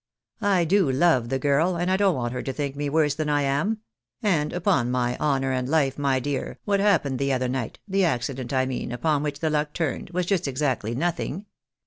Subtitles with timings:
[0.41, 3.29] I do love the girl, and I don't want her to think me worse than
[3.29, 3.81] I am;
[4.23, 8.51] and upon my honour and life, my dear, what happened the other night, the accident
[8.51, 11.45] I mean upon which the luck turned, was just exactly notliing.